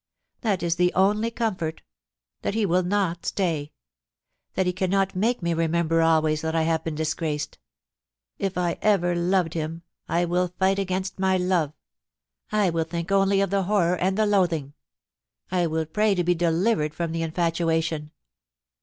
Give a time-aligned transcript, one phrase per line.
[0.41, 1.83] That is the only comfort—
[2.41, 3.71] that he will not stay;
[4.55, 7.59] that he cannot make me remember always that I have been disgraced....
[8.39, 11.73] If I ever loved him, I will fight against my love;
[12.51, 14.73] I will think only of the horror and the loathing;
[15.51, 18.09] I will pray to be delivered from the in&tuation.